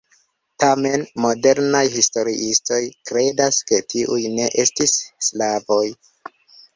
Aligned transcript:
Tamen 0.61 1.01
modernaj 1.25 1.81
historiistoj 1.95 2.79
kredas 3.09 3.59
ke 3.73 3.79
tiuj 3.95 4.17
ne 4.39 4.49
estis 4.65 4.95
slavoj. 5.29 5.83